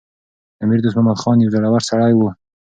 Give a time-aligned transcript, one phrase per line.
[0.61, 2.21] امیر دوست محمد خان یو زړور سړی و.